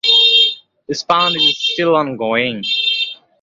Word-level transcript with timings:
This 0.87 1.03
fund 1.03 1.35
is 1.35 1.55
still 1.59 1.95
ongoing. 1.95 2.63